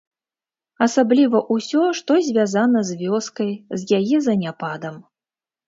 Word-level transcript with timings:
Асабліва 0.85 1.41
ўсё, 1.57 1.83
што 1.99 2.17
звязана 2.29 2.79
з 2.89 2.97
вёскай, 3.03 3.55
з 3.79 4.01
яе 4.01 4.17
заняпадам. 4.33 5.01